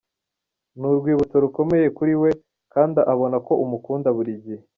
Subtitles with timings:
[0.77, 2.31] Ni urwibutso rukomeye kuri we
[2.73, 4.63] kandi abona ko umukunda buri gihe.